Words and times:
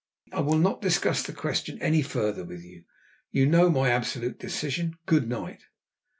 "I 0.31 0.39
will 0.39 0.57
not 0.57 0.81
discuss 0.81 1.21
the 1.21 1.31
question 1.31 1.79
any 1.79 2.01
further 2.01 2.43
with 2.43 2.63
you. 2.65 2.85
You 3.29 3.45
know 3.45 3.69
my 3.69 3.91
absolute 3.91 4.39
decision. 4.39 4.97
Good 5.05 5.29
night!" 5.29 5.65